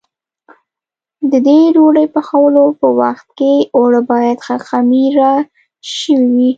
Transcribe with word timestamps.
د 1.31 1.33
دې 1.47 1.59
ډوډۍ 1.75 2.07
پخولو 2.15 2.63
په 2.79 2.87
وخت 2.99 3.27
کې 3.37 3.53
اوړه 3.75 4.01
باید 4.11 4.37
ښه 4.45 4.57
خمېره 4.67 5.33
شوي 5.95 6.25
وي. 6.35 6.49